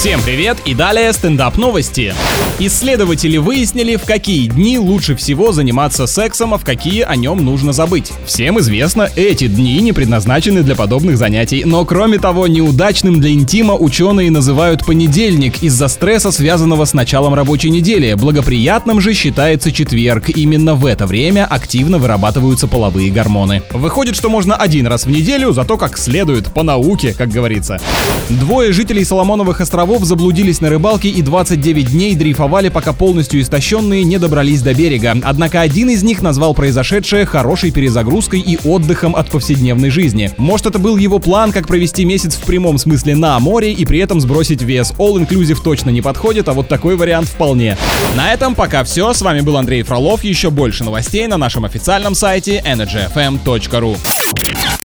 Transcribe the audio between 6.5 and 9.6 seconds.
а в какие о нем нужно забыть. Всем известно, эти